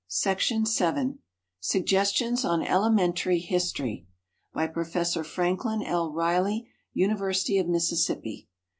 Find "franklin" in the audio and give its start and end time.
5.23-5.83